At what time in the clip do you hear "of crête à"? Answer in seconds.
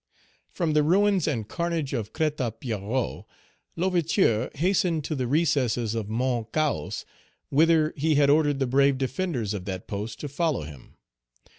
1.93-2.59